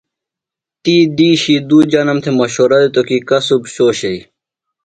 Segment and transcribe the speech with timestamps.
[0.83, 4.17] تی دِیشی دُو جانم تھے مشورہ دِتو کی کسُب شو شئی۔